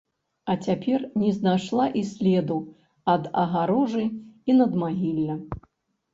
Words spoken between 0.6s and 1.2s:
цяпер